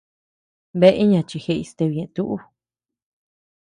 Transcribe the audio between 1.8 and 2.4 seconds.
ñeʼe tuʼu.